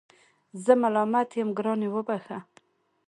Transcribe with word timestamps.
زه 0.63 0.71
ملامت 0.83 1.29
یم 1.37 1.49
ګرانې 1.57 1.87
وبخښه 1.91 2.39